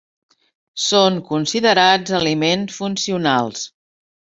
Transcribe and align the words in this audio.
Són 0.85 1.21
considerats 1.29 2.17
aliments 2.23 2.83
funcionals. 2.83 3.69